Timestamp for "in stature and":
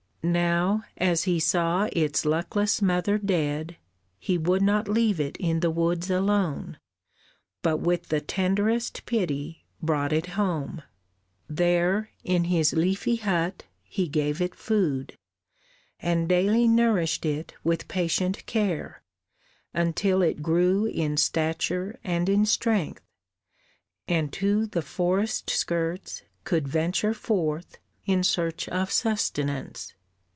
20.85-22.29